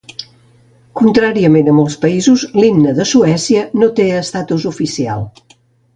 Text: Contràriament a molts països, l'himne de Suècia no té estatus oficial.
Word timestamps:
Contràriament 1.01 1.69
a 1.73 1.75
molts 1.81 1.99
països, 2.07 2.45
l'himne 2.63 2.97
de 3.01 3.07
Suècia 3.13 3.69
no 3.83 3.91
té 4.01 4.11
estatus 4.25 4.67
oficial. 4.75 5.29